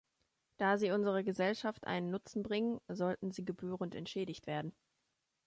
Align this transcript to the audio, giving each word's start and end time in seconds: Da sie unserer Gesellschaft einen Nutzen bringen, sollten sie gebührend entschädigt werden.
Da 0.57 0.79
sie 0.79 0.89
unserer 0.89 1.21
Gesellschaft 1.21 1.85
einen 1.85 2.09
Nutzen 2.09 2.41
bringen, 2.41 2.81
sollten 2.87 3.29
sie 3.29 3.45
gebührend 3.45 3.93
entschädigt 3.93 4.47
werden. 4.47 4.73